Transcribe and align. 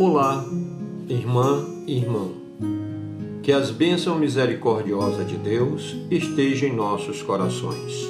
Olá, 0.00 0.46
irmã 1.08 1.66
e 1.84 1.96
irmão. 1.96 2.30
Que 3.42 3.50
as 3.50 3.72
bênçãos 3.72 4.16
misericordiosas 4.16 5.26
de 5.26 5.36
Deus 5.36 5.96
estejam 6.08 6.68
em 6.68 6.72
nossos 6.72 7.20
corações. 7.20 8.08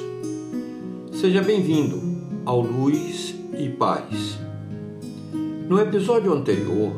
Seja 1.11 1.41
bem-vindo 1.41 1.99
ao 2.45 2.61
Luz 2.61 3.33
e 3.57 3.69
Paz. 3.69 4.37
No 5.67 5.79
episódio 5.79 6.31
anterior, 6.31 6.91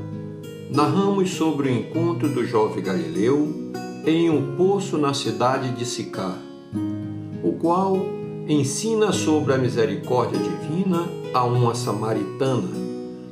narramos 0.70 1.30
sobre 1.30 1.70
o 1.70 1.72
encontro 1.72 2.28
do 2.28 2.46
jovem 2.46 2.84
Galileu 2.84 3.72
em 4.06 4.30
um 4.30 4.58
poço 4.58 4.98
na 4.98 5.14
cidade 5.14 5.72
de 5.72 5.86
Sicá, 5.86 6.38
o 7.42 7.54
qual 7.54 7.96
ensina 8.46 9.14
sobre 9.14 9.54
a 9.54 9.58
misericórdia 9.58 10.38
divina 10.38 11.08
a 11.34 11.46
uma 11.46 11.74
samaritana 11.74 12.81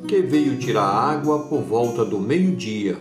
que 0.10 0.24
veio 0.24 0.58
tirar 0.58 0.88
água 0.88 1.44
por 1.44 1.62
volta 1.62 2.04
do 2.04 2.20
meio-dia, 2.20 2.98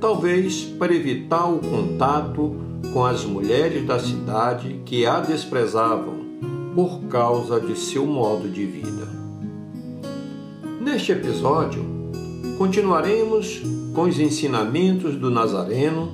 talvez 0.00 0.62
para 0.62 0.94
evitar 0.94 1.52
o 1.52 1.58
contato 1.58 2.54
com 2.92 3.04
as 3.04 3.24
mulheres 3.24 3.84
da 3.84 3.98
cidade 3.98 4.80
que 4.86 5.04
a 5.04 5.18
desprezavam 5.18 6.20
por 6.72 7.00
causa 7.08 7.60
de 7.60 7.76
seu 7.76 8.06
modo 8.06 8.48
de 8.48 8.64
vida. 8.64 9.08
Neste 10.80 11.10
episódio, 11.10 11.84
continuaremos 12.56 13.60
com 13.92 14.02
os 14.02 14.20
ensinamentos 14.20 15.16
do 15.16 15.30
Nazareno 15.30 16.12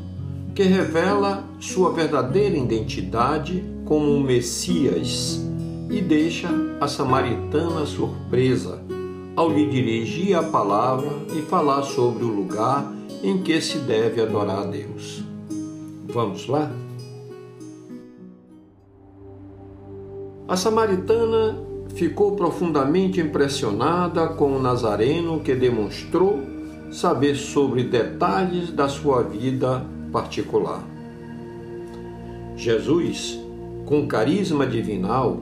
que 0.55 0.63
revela 0.63 1.45
sua 1.61 1.93
verdadeira 1.93 2.57
identidade 2.57 3.63
como 3.85 4.11
um 4.15 4.23
Messias 4.23 5.43
e 5.91 6.01
deixa 6.01 6.49
a 6.81 6.89
samaritana 6.89 7.85
surpresa 7.85 8.96
ao 9.37 9.51
lhe 9.51 9.67
dirigir 9.67 10.35
a 10.35 10.43
palavra 10.43 11.11
e 11.37 11.43
falar 11.43 11.83
sobre 11.83 12.25
o 12.25 12.29
lugar 12.29 12.91
em 13.23 13.43
que 13.43 13.61
se 13.61 13.79
deve 13.79 14.23
adorar 14.23 14.63
a 14.63 14.67
Deus. 14.67 15.23
Vamos 16.09 16.47
lá? 16.47 16.71
A 20.49 20.57
samaritana 20.57 21.59
ficou 21.95 22.37
profundamente 22.37 23.21
impressionada 23.21 24.29
com 24.29 24.53
o 24.53 24.63
nazareno 24.63 25.41
que 25.41 25.55
demonstrou 25.55 26.41
saber 26.91 27.35
sobre 27.35 27.85
detalhes 27.85 28.71
da 28.71 28.89
sua 28.89 29.23
vida 29.23 29.85
particular. 30.13 30.83
Jesus, 32.57 33.39
com 33.85 34.07
carisma 34.07 34.67
divinal, 34.67 35.41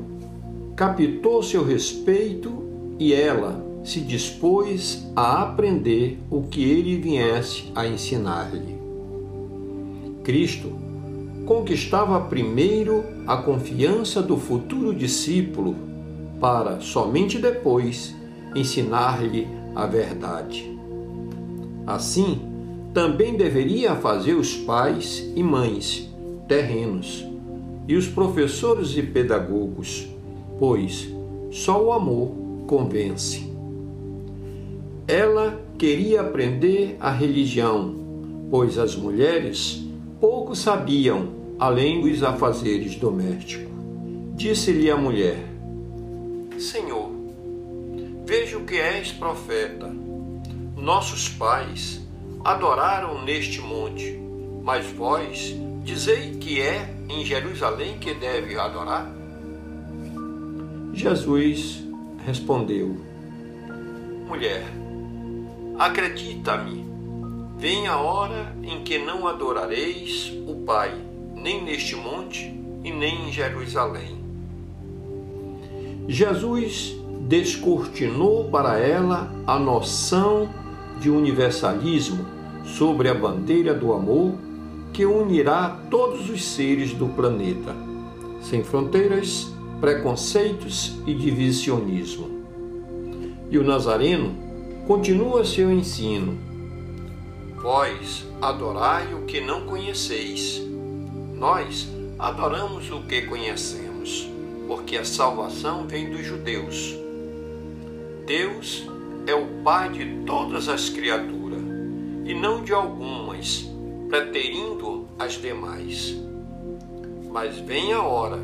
captou 0.75 1.43
seu 1.43 1.65
respeito 1.65 2.65
e 2.99 3.13
ela, 3.13 3.63
se 3.85 4.01
dispôs 4.01 5.07
a 5.15 5.43
aprender 5.43 6.19
o 6.31 6.43
que 6.43 6.65
ele 6.65 6.97
viesse 6.97 7.71
a 7.75 7.87
ensinar-lhe. 7.87 8.79
Cristo 10.25 10.73
conquistava 11.45 12.19
primeiro 12.23 13.05
a 13.27 13.37
confiança 13.37 14.23
do 14.23 14.39
futuro 14.39 14.95
discípulo 14.95 15.77
para 16.41 16.81
somente 16.81 17.39
depois 17.39 18.17
ensinar-lhe 18.57 19.47
a 19.75 19.85
verdade. 19.87 20.75
Assim, 21.87 22.41
também 22.95 23.37
deveria 23.37 23.95
fazer 23.95 24.35
os 24.35 24.57
pais 24.57 25.31
e 25.37 25.43
mães 25.43 26.11
terrenos 26.49 27.27
e 27.87 27.97
os 27.97 28.07
professores 28.07 28.97
e 28.97 29.03
pedagogos, 29.03 30.09
pois 30.59 31.13
só 31.51 31.85
o 31.85 31.93
amor 31.93 32.33
convence. 32.67 33.54
Ela 35.07 35.63
queria 35.79 36.23
aprender 36.23 36.97
a 36.99 37.11
religião, 37.11 37.95
pois 38.51 38.79
as 38.79 38.97
mulheres 38.97 39.85
pouco 40.19 40.57
sabiam 40.57 41.29
além 41.59 42.01
dos 42.01 42.23
afazeres 42.23 42.97
domésticos. 42.97 43.71
Disse-lhe 44.35 44.91
a 44.91 44.97
mulher: 44.97 45.39
Senhor, 46.59 47.11
vejo 48.25 48.61
que 48.61 48.77
és 48.77 49.13
profeta. 49.13 49.93
Nossos 50.75 51.29
pais 51.29 52.01
adoraram 52.43 53.23
neste 53.25 53.61
monte, 53.61 54.19
mas 54.63 54.87
vós 54.87 55.55
dizei 55.83 56.33
que 56.33 56.63
é 56.63 56.95
em 57.11 57.25
Jerusalém 57.27 57.99
que 57.99 58.15
deve 58.15 58.59
adorar? 58.59 59.15
Jesus 60.95 61.85
respondeu: 62.25 62.97
Mulher, 64.27 64.84
Acredita-me, 65.79 66.85
vem 67.59 67.89
a 67.89 67.97
hora 67.97 68.55
em 68.63 68.85
que 68.85 68.97
não 68.99 69.27
adorareis 69.27 70.33
o 70.47 70.65
Pai, 70.65 70.95
nem 71.35 71.65
neste 71.65 71.97
monte 71.97 72.45
e 72.85 72.93
nem 72.93 73.29
em 73.29 73.33
Jerusalém. 73.33 74.23
Jesus 76.07 76.97
descortinou 77.23 78.51
para 78.51 78.79
ela 78.79 79.33
a 79.47 79.59
noção 79.59 80.49
de 81.01 81.11
universalismo 81.11 82.25
sobre 82.65 83.09
a 83.09 83.15
bandeira 83.15 83.75
do 83.75 83.93
amor 83.93 84.35
que 84.93 85.05
unirá 85.05 85.77
todos 85.91 86.31
os 86.31 86.45
seres 86.45 86.93
do 86.93 87.09
planeta, 87.09 87.75
sem 88.41 88.63
fronteiras, 88.63 89.53
preconceitos 89.81 90.97
e 91.05 91.13
divisionismo. 91.13 92.31
E 93.51 93.59
o 93.59 93.65
Nazareno 93.65 94.44
Continua 94.87 95.47
seu 95.47 95.73
ensino. 95.73 96.37
Vós 97.57 98.27
adorai 98.43 99.15
o 99.15 99.23
que 99.23 99.41
não 99.41 99.65
conheceis. 99.65 100.61
Nós 101.39 101.89
adoramos 102.19 102.91
o 102.91 103.01
que 103.01 103.23
conhecemos, 103.23 104.29
porque 104.69 104.99
a 104.99 105.05
salvação 105.07 105.87
vem 105.87 106.11
dos 106.11 106.27
judeus. 106.27 106.95
Deus 108.27 108.87
é 109.27 109.35
o 109.35 109.47
Pai 109.65 109.89
de 109.89 110.23
todas 110.27 110.69
as 110.69 110.91
criaturas, 110.91 111.63
e 112.27 112.35
não 112.35 112.63
de 112.63 112.75
algumas, 112.75 113.67
preterindo 114.11 115.09
as 115.19 115.41
demais. 115.41 116.15
Mas 117.33 117.59
vem 117.59 117.95
a 117.95 118.03
hora, 118.03 118.41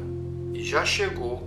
e 0.54 0.64
já 0.64 0.86
chegou, 0.86 1.42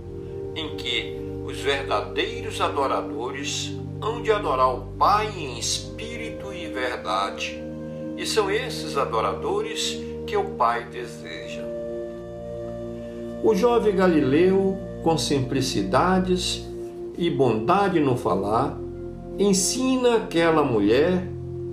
em 0.54 0.76
que 0.76 1.16
os 1.44 1.58
verdadeiros 1.58 2.60
adoradores 2.60 3.76
hão 4.04 4.20
de 4.20 4.30
adorar 4.30 4.74
o 4.74 4.82
Pai 4.98 5.32
em 5.34 5.58
espírito 5.58 6.52
e 6.52 6.66
verdade. 6.66 7.58
E 8.18 8.26
são 8.26 8.50
esses 8.50 8.98
adoradores 8.98 9.98
que 10.26 10.36
o 10.36 10.44
Pai 10.50 10.84
deseja. 10.84 11.64
O 13.42 13.54
jovem 13.54 13.96
Galileu, 13.96 14.76
com 15.02 15.16
simplicidades 15.16 16.68
e 17.16 17.30
bondade 17.30 17.98
no 17.98 18.14
falar, 18.16 18.78
ensina 19.38 20.16
aquela 20.16 20.62
mulher 20.62 21.26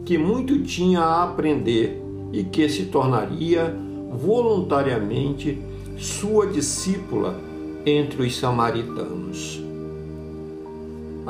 que 0.05 0.17
muito 0.17 0.63
tinha 0.63 1.01
a 1.01 1.23
aprender 1.23 2.01
e 2.31 2.45
que 2.45 2.67
se 2.69 2.85
tornaria 2.85 3.75
voluntariamente 4.09 5.61
sua 5.97 6.47
discípula 6.47 7.35
entre 7.85 8.23
os 8.23 8.37
samaritanos. 8.37 9.60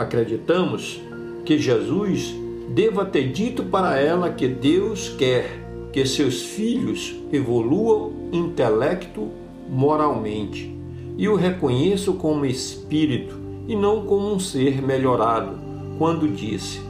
Acreditamos 0.02 1.00
que 1.46 1.60
Jesus 1.60 2.34
deva 2.70 3.06
ter 3.06 3.32
dito 3.32 3.66
para 3.66 4.00
ela 4.00 4.32
que 4.32 4.48
Deus 4.48 5.10
quer 5.10 5.62
que 5.94 6.04
seus 6.08 6.42
filhos 6.42 7.16
evoluam 7.32 8.12
intelecto, 8.32 9.30
moralmente 9.70 10.76
e 11.20 11.30
o 11.30 11.36
reconheçam 11.36 12.16
como 12.16 12.48
espírito 12.48 13.38
e 13.68 13.76
não 13.76 14.04
como 14.08 14.34
um 14.34 14.40
ser 14.40 14.82
melhorado, 14.82 15.60
quando 16.00 16.28
disse: 16.28 16.82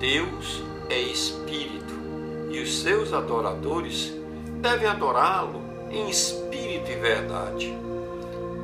Deus 0.00 0.64
é 0.90 1.00
espírito 1.00 1.94
e 2.50 2.58
os 2.58 2.80
seus 2.80 3.12
adoradores 3.12 4.12
devem 4.60 4.88
adorá-lo 4.88 5.60
em 5.92 6.10
espírito 6.10 6.90
e 6.90 6.96
verdade. 6.96 7.72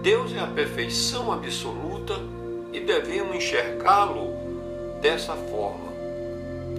Deus 0.02 0.34
é 0.34 0.40
a 0.40 0.48
perfeição 0.48 1.30
absoluta 1.30 2.41
e 2.72 2.80
devemos 2.80 3.36
enxergá-lo 3.36 4.32
dessa 5.00 5.34
forma, 5.34 5.92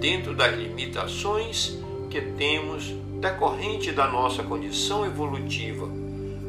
dentro 0.00 0.34
das 0.34 0.56
limitações 0.56 1.78
que 2.10 2.20
temos 2.20 2.94
decorrente 3.20 3.92
da 3.92 4.06
nossa 4.08 4.42
condição 4.42 5.06
evolutiva, 5.06 5.88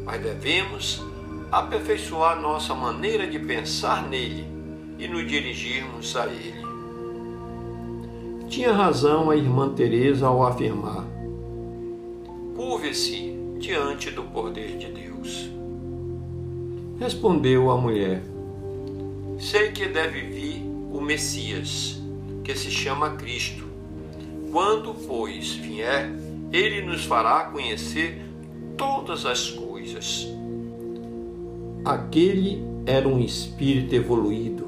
mas 0.03 0.21
devemos 0.21 1.03
aperfeiçoar 1.51 2.41
nossa 2.41 2.73
maneira 2.73 3.27
de 3.27 3.39
pensar 3.39 4.07
nele 4.07 4.45
e 4.97 5.07
nos 5.07 5.27
dirigirmos 5.27 6.15
a 6.15 6.27
ele. 6.27 6.65
Tinha 8.47 8.71
razão 8.71 9.29
a 9.29 9.35
irmã 9.35 9.73
Teresa 9.73 10.27
ao 10.27 10.45
afirmar: 10.45 11.05
Curve-se 12.55 13.35
diante 13.59 14.11
do 14.11 14.23
poder 14.23 14.77
de 14.77 14.87
Deus. 14.87 15.49
Respondeu 16.99 17.71
a 17.71 17.77
mulher: 17.77 18.34
Sei 19.37 19.71
que 19.71 19.87
deve 19.87 20.21
vir 20.21 20.61
o 20.91 21.01
Messias, 21.01 22.01
que 22.43 22.55
se 22.55 22.71
chama 22.71 23.11
Cristo. 23.11 23.65
Quando, 24.51 24.93
pois, 24.93 25.51
vier, 25.51 26.09
ele 26.51 26.81
nos 26.81 27.03
fará 27.03 27.45
conhecer 27.45 28.21
todas 28.77 29.25
as 29.25 29.49
coisas. 29.49 30.27
Aquele 31.83 32.63
era 32.85 33.07
um 33.07 33.19
espírito 33.19 33.93
evoluído 33.93 34.65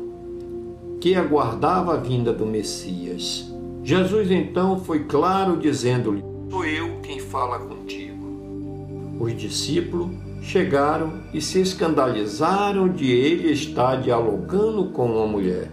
que 1.00 1.16
aguardava 1.16 1.94
a 1.94 1.98
vinda 1.98 2.34
do 2.34 2.46
Messias. 2.46 3.50
Jesus 3.84 4.30
então 4.32 4.84
foi 4.84 5.06
claro 5.06 5.58
dizendo-lhe: 5.58 6.24
Sou 6.50 6.66
eu 6.66 7.00
quem 7.02 7.20
fala 7.20 7.60
contigo. 7.60 9.18
Os 9.20 9.36
discípulos 9.38 10.27
chegaram 10.48 11.24
e 11.34 11.42
se 11.42 11.60
escandalizaram 11.60 12.88
de 12.88 13.12
ele 13.12 13.52
estar 13.52 13.98
dialogando 14.02 14.86
com 14.86 15.06
uma 15.06 15.28
mulher. 15.28 15.70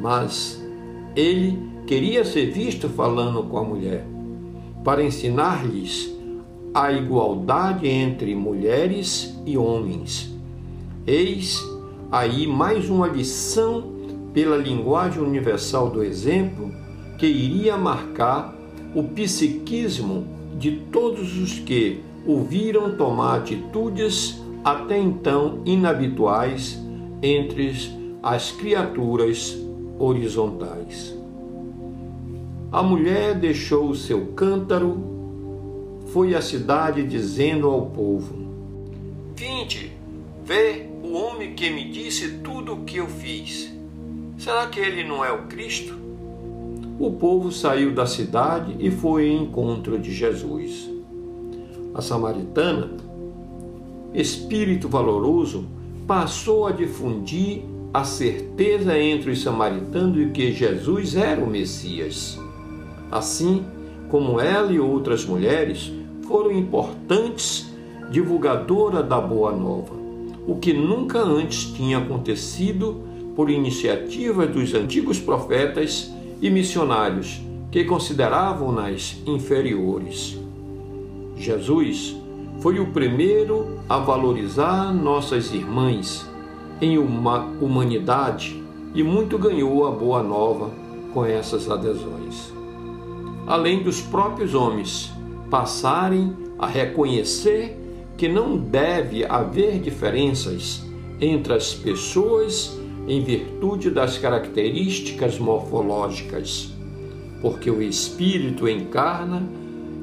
Mas 0.00 0.62
ele 1.16 1.58
queria 1.86 2.22
ser 2.22 2.50
visto 2.50 2.90
falando 2.90 3.42
com 3.44 3.56
a 3.56 3.64
mulher, 3.64 4.06
para 4.84 5.02
ensinar-lhes 5.02 6.14
a 6.74 6.92
igualdade 6.92 7.88
entre 7.88 8.34
mulheres 8.34 9.34
e 9.46 9.56
homens. 9.56 10.30
Eis 11.06 11.64
aí 12.12 12.46
mais 12.46 12.90
uma 12.90 13.08
lição 13.08 13.94
pela 14.34 14.58
linguagem 14.58 15.22
universal 15.22 15.88
do 15.88 16.04
exemplo 16.04 16.70
que 17.16 17.26
iria 17.26 17.78
marcar 17.78 18.54
o 18.94 19.02
psiquismo 19.02 20.35
de 20.58 20.72
todos 20.92 21.36
os 21.38 21.58
que 21.58 22.00
ouviram 22.26 22.96
tomar 22.96 23.38
atitudes 23.38 24.40
até 24.64 24.98
então 24.98 25.62
inabituais 25.64 26.78
entre 27.22 27.72
as 28.22 28.50
criaturas 28.50 29.56
horizontais. 29.98 31.16
A 32.72 32.82
mulher 32.82 33.38
deixou 33.38 33.88
o 33.88 33.94
seu 33.94 34.26
cântaro, 34.28 34.98
foi 36.08 36.34
à 36.34 36.42
cidade 36.42 37.04
dizendo 37.04 37.68
ao 37.68 37.86
povo: 37.86 38.34
Vinde, 39.36 39.92
vê 40.44 40.86
o 41.02 41.12
homem 41.12 41.54
que 41.54 41.70
me 41.70 41.90
disse 41.90 42.38
tudo 42.38 42.74
o 42.74 42.84
que 42.84 42.96
eu 42.96 43.06
fiz. 43.06 43.72
Será 44.36 44.66
que 44.66 44.80
ele 44.80 45.04
não 45.04 45.24
é 45.24 45.30
o 45.30 45.46
Cristo? 45.46 46.05
O 46.98 47.12
povo 47.12 47.52
saiu 47.52 47.92
da 47.94 48.06
cidade 48.06 48.76
e 48.78 48.90
foi 48.90 49.28
em 49.28 49.42
encontro 49.42 49.98
de 49.98 50.12
Jesus 50.12 50.96
a 51.96 52.02
samaritana, 52.02 52.90
espírito 54.12 54.86
valoroso, 54.86 55.64
passou 56.06 56.66
a 56.66 56.70
difundir 56.70 57.62
a 57.92 58.04
certeza 58.04 58.98
entre 58.98 59.30
os 59.30 59.42
samaritanos 59.42 60.14
de 60.14 60.30
que 60.30 60.52
Jesus 60.52 61.16
era 61.16 61.42
o 61.42 61.48
Messias. 61.48 62.38
Assim 63.10 63.64
como 64.10 64.38
ela 64.38 64.70
e 64.70 64.78
outras 64.78 65.24
mulheres 65.24 65.90
foram 66.28 66.52
importantes 66.52 67.72
divulgadoras 68.10 69.08
da 69.08 69.18
Boa 69.18 69.52
Nova, 69.52 69.94
o 70.46 70.56
que 70.56 70.74
nunca 70.74 71.18
antes 71.18 71.72
tinha 71.72 71.96
acontecido 71.96 73.00
por 73.34 73.48
iniciativa 73.48 74.46
dos 74.46 74.74
antigos 74.74 75.18
profetas 75.18 76.12
e 76.40 76.50
missionários 76.50 77.40
que 77.70 77.84
consideravam-nas 77.84 79.16
inferiores. 79.26 80.38
Jesus 81.36 82.16
foi 82.60 82.80
o 82.80 82.86
primeiro 82.92 83.78
a 83.88 83.98
valorizar 83.98 84.92
nossas 84.92 85.52
irmãs 85.52 86.26
em 86.80 86.98
uma 86.98 87.44
humanidade 87.60 88.62
e 88.94 89.02
muito 89.02 89.38
ganhou 89.38 89.86
a 89.86 89.90
boa 89.90 90.22
nova 90.22 90.70
com 91.12 91.24
essas 91.24 91.70
adesões. 91.70 92.52
Além 93.46 93.82
dos 93.82 94.00
próprios 94.00 94.54
homens 94.54 95.12
passarem 95.50 96.34
a 96.58 96.66
reconhecer 96.66 97.78
que 98.16 98.28
não 98.28 98.56
deve 98.56 99.24
haver 99.24 99.78
diferenças 99.78 100.82
entre 101.20 101.52
as 101.52 101.74
pessoas 101.74 102.75
em 103.06 103.22
virtude 103.22 103.90
das 103.90 104.18
características 104.18 105.38
morfológicas, 105.38 106.72
porque 107.40 107.70
o 107.70 107.80
espírito 107.80 108.68
encarna 108.68 109.42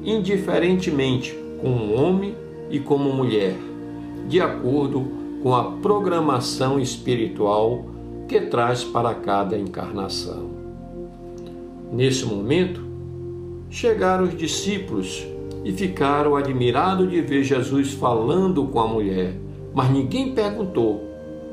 indiferentemente 0.04 1.36
como 1.60 1.94
homem 1.94 2.34
e 2.70 2.78
como 2.78 3.12
mulher, 3.12 3.56
de 4.28 4.40
acordo 4.40 5.04
com 5.42 5.54
a 5.54 5.64
programação 5.64 6.80
espiritual 6.80 7.84
que 8.26 8.40
traz 8.40 8.82
para 8.82 9.14
cada 9.14 9.58
encarnação. 9.58 10.50
Nesse 11.92 12.24
momento, 12.24 12.82
chegaram 13.68 14.24
os 14.24 14.36
discípulos 14.36 15.26
e 15.64 15.72
ficaram 15.72 16.36
admirados 16.36 17.10
de 17.10 17.20
ver 17.20 17.44
Jesus 17.44 17.92
falando 17.92 18.66
com 18.66 18.80
a 18.80 18.88
mulher, 18.88 19.34
mas 19.74 19.90
ninguém 19.90 20.34
perguntou: 20.34 21.02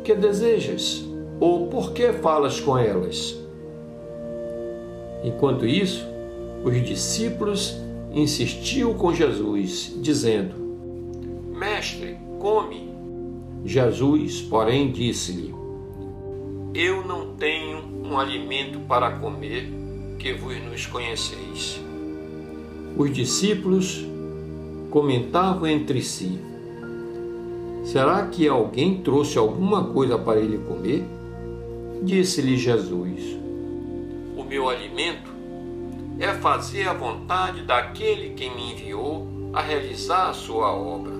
Que 0.03 0.15
desejas? 0.15 1.10
Ou 1.41 1.65
por 1.65 1.91
que 1.91 2.13
falas 2.13 2.59
com 2.59 2.77
elas? 2.77 3.35
Enquanto 5.23 5.65
isso, 5.65 6.05
os 6.63 6.85
discípulos 6.85 7.75
insistiu 8.13 8.93
com 8.93 9.11
Jesus, 9.11 9.91
dizendo: 9.97 10.53
Mestre, 11.51 12.15
come. 12.39 12.91
Jesus, 13.65 14.41
porém, 14.41 14.91
disse-lhe: 14.91 15.53
Eu 16.75 17.03
não 17.03 17.33
tenho 17.35 17.83
um 18.05 18.19
alimento 18.19 18.79
para 18.81 19.17
comer 19.17 19.67
que 20.19 20.33
vos 20.33 20.55
nos 20.63 20.85
conheceis. 20.85 21.81
Os 22.95 23.11
discípulos 23.11 24.05
comentavam 24.91 25.65
entre 25.65 26.03
si: 26.03 26.37
Será 27.83 28.27
que 28.27 28.47
alguém 28.47 29.01
trouxe 29.01 29.39
alguma 29.39 29.85
coisa 29.85 30.19
para 30.19 30.39
ele 30.39 30.59
comer? 30.59 31.03
Disse-lhe 32.03 32.57
Jesus: 32.57 33.37
O 34.35 34.43
meu 34.43 34.67
alimento 34.67 35.29
é 36.19 36.33
fazer 36.33 36.87
a 36.87 36.93
vontade 36.93 37.61
daquele 37.61 38.31
que 38.33 38.49
me 38.49 38.71
enviou 38.71 39.51
a 39.53 39.61
realizar 39.61 40.31
a 40.31 40.33
sua 40.33 40.73
obra. 40.73 41.13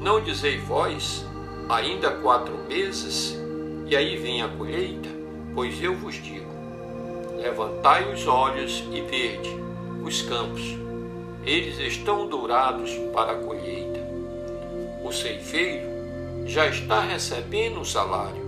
Não 0.00 0.22
dizei 0.22 0.58
vós, 0.58 1.26
ainda 1.68 2.12
quatro 2.12 2.56
meses, 2.68 3.36
e 3.88 3.96
aí 3.96 4.16
vem 4.16 4.42
a 4.42 4.48
colheita? 4.48 5.08
Pois 5.52 5.82
eu 5.82 5.96
vos 5.96 6.14
digo: 6.14 6.52
levantai 7.36 8.12
os 8.12 8.28
olhos 8.28 8.84
e 8.92 9.00
vede 9.00 9.50
os 10.04 10.22
campos, 10.22 10.62
eles 11.44 11.80
estão 11.80 12.28
dourados 12.28 12.92
para 13.12 13.32
a 13.32 13.38
colheita. 13.42 13.98
O 15.04 15.10
ceifeiro 15.10 15.88
já 16.46 16.68
está 16.68 17.00
recebendo 17.00 17.80
o 17.80 17.84
salário 17.84 18.47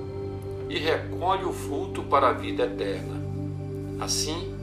e 0.71 0.79
recolhe 0.79 1.45
o 1.45 1.53
fruto 1.53 2.03
para 2.05 2.29
a 2.29 2.33
vida 2.33 2.65
eterna. 2.65 3.21
Assim, 4.01 4.61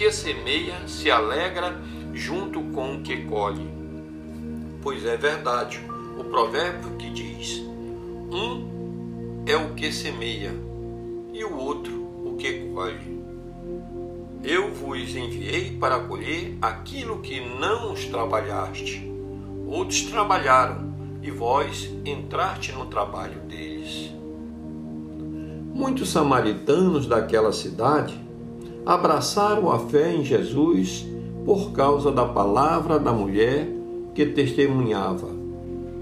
que 0.00 0.10
semeia 0.10 0.88
se 0.88 1.10
alegra 1.10 1.78
junto 2.14 2.62
com 2.72 2.94
o 2.94 3.02
que 3.02 3.18
colhe. 3.24 3.68
Pois 4.82 5.04
é 5.04 5.14
verdade 5.14 5.78
o 6.18 6.24
provérbio 6.24 6.96
que 6.96 7.10
diz: 7.10 7.58
um 8.32 9.44
é 9.46 9.54
o 9.56 9.74
que 9.74 9.92
semeia 9.92 10.54
e 11.34 11.44
o 11.44 11.54
outro 11.54 11.92
o 12.24 12.34
que 12.38 12.70
colhe. 12.72 13.20
Eu 14.42 14.72
vos 14.72 15.14
enviei 15.14 15.76
para 15.76 16.00
colher 16.00 16.56
aquilo 16.62 17.20
que 17.20 17.38
não 17.58 17.92
os 17.92 18.06
trabalhaste. 18.06 19.06
Outros 19.66 20.04
trabalharam 20.04 20.94
e 21.22 21.30
vós 21.30 21.90
entraste 22.06 22.72
no 22.72 22.86
trabalho 22.86 23.38
deles. 23.40 23.69
Muitos 25.80 26.10
samaritanos 26.10 27.06
daquela 27.06 27.54
cidade 27.54 28.14
abraçaram 28.84 29.72
a 29.72 29.78
fé 29.78 30.14
em 30.14 30.22
Jesus 30.22 31.06
por 31.46 31.72
causa 31.72 32.12
da 32.12 32.26
palavra 32.26 32.98
da 32.98 33.14
mulher 33.14 33.66
que 34.14 34.26
testemunhava. 34.26 35.28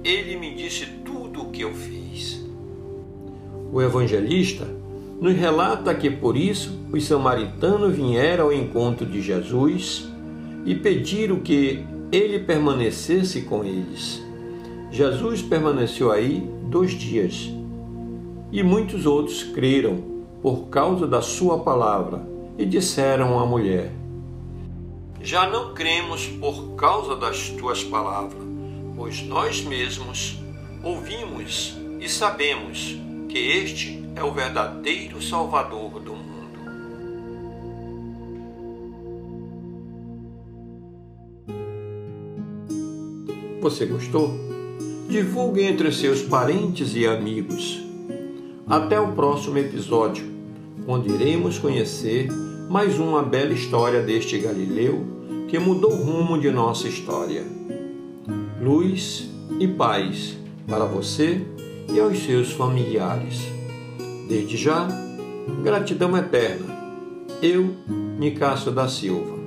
Ele 0.03 0.37
me 0.37 0.53
disse 0.53 0.85
tudo 1.05 1.43
o 1.43 1.51
que 1.51 1.63
eu 1.63 1.73
fiz. 1.73 2.45
O 3.73 3.81
evangelista 3.81 4.67
nos 5.21 5.37
relata 5.37 5.95
que 5.95 6.11
por 6.11 6.37
isso 6.37 6.77
os 6.93 7.05
samaritanos 7.07 7.95
vieram 7.95 8.47
ao 8.47 8.53
encontro 8.53 9.07
de 9.07 9.23
Jesus 9.23 10.09
e 10.67 10.75
pediram 10.75 11.39
que 11.39 11.87
ele 12.11 12.41
permanecesse 12.41 13.43
com 13.43 13.65
eles. 13.65 14.21
Jesus 14.91 15.41
permaneceu 15.41 16.11
aí 16.11 16.43
dois 16.69 16.91
dias 16.91 17.57
e 18.51 18.63
muitos 18.63 19.05
outros 19.05 19.43
creram 19.43 20.03
por 20.41 20.69
causa 20.69 21.07
da 21.07 21.21
sua 21.21 21.59
palavra 21.59 22.27
e 22.57 22.65
disseram 22.65 23.39
à 23.39 23.45
mulher: 23.45 23.93
Já 25.21 25.49
não 25.49 25.75
cremos 25.75 26.27
por 26.27 26.75
causa 26.75 27.15
das 27.15 27.51
tuas 27.51 27.85
palavras, 27.85 28.43
pois 28.97 29.23
nós 29.23 29.63
mesmos 29.63 30.39
ouvimos 30.83 31.77
e 32.01 32.09
sabemos 32.09 32.97
que 33.29 33.39
este 33.39 34.03
é 34.17 34.25
o 34.25 34.33
verdadeiro 34.33 35.21
Salvador 35.21 36.01
do 36.01 36.15
mundo. 36.15 36.29
Você 43.61 43.85
gostou? 43.85 44.31
Divulgue 45.09 45.63
entre 45.63 45.93
seus 45.93 46.23
parentes 46.23 46.95
e 46.95 47.07
amigos. 47.07 47.88
Até 48.69 49.01
o 49.01 49.13
próximo 49.13 49.57
episódio, 49.57 50.27
onde 50.87 51.09
iremos 51.09 51.59
conhecer 51.59 52.29
mais 52.69 52.99
uma 52.99 53.23
bela 53.23 53.55
história 53.55 54.03
deste 54.03 54.37
Galileu 54.39 55.07
que 55.49 55.59
mudou 55.59 55.91
o 55.91 56.03
rumo 56.03 56.39
de 56.39 56.51
nossa 56.51 56.87
história. 56.87 57.47
Luz 58.61 59.31
e 59.59 59.67
paz 59.67 60.37
para 60.67 60.85
você 60.85 61.41
e 61.91 61.99
aos 61.99 62.19
seus 62.19 62.53
familiares. 62.53 63.41
Desde 64.29 64.59
já, 64.59 64.87
gratidão 65.65 66.15
eterna. 66.15 66.67
Eu, 67.41 67.75
Nicásio 68.19 68.71
da 68.71 68.87
Silva. 68.87 69.38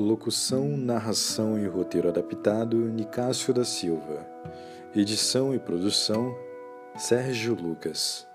Locução, 0.00 0.78
narração 0.78 1.58
e 1.58 1.66
roteiro 1.66 2.08
adaptado: 2.08 2.74
Nicásio 2.74 3.52
da 3.52 3.66
Silva. 3.66 4.26
Edição 4.96 5.54
e 5.54 5.58
produção: 5.58 6.34
Sérgio 6.96 7.54
Lucas. 7.54 8.29